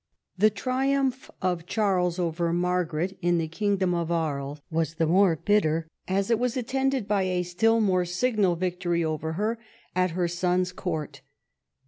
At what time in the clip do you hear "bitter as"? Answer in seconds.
5.35-6.31